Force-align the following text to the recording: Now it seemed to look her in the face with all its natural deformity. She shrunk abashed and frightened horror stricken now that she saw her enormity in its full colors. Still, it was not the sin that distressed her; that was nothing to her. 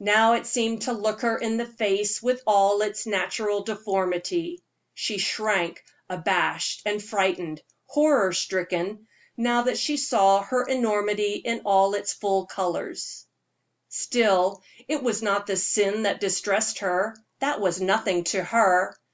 Now 0.00 0.32
it 0.32 0.46
seemed 0.46 0.80
to 0.82 0.94
look 0.94 1.20
her 1.20 1.36
in 1.36 1.58
the 1.58 1.66
face 1.66 2.22
with 2.22 2.42
all 2.46 2.80
its 2.80 3.04
natural 3.04 3.62
deformity. 3.64 4.62
She 4.94 5.18
shrunk 5.18 5.84
abashed 6.08 6.80
and 6.86 7.02
frightened 7.04 7.62
horror 7.84 8.32
stricken 8.32 9.06
now 9.36 9.64
that 9.64 9.76
she 9.76 9.98
saw 9.98 10.40
her 10.40 10.64
enormity 10.66 11.32
in 11.34 11.60
its 11.66 12.14
full 12.14 12.46
colors. 12.46 13.26
Still, 13.90 14.62
it 14.88 15.02
was 15.02 15.20
not 15.20 15.46
the 15.46 15.58
sin 15.58 16.04
that 16.04 16.18
distressed 16.18 16.78
her; 16.78 17.14
that 17.40 17.60
was 17.60 17.78
nothing 17.78 18.24
to 18.32 18.42
her. 18.42 18.96